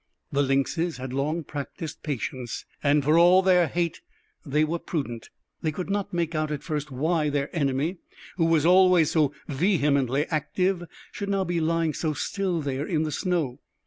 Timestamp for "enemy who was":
7.55-8.65